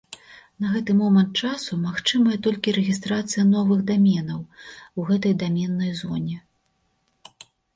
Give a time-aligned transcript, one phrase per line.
[0.63, 4.41] На гэты момант часу магчымая толькі рэгістрацыя новых даменаў
[5.03, 6.37] у гэтай даменнай зоне.